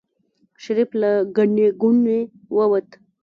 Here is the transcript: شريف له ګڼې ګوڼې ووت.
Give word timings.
شريف 0.63 0.89
له 1.01 1.11
ګڼې 1.37 1.67
ګوڼې 1.81 2.19
ووت. 2.57 2.89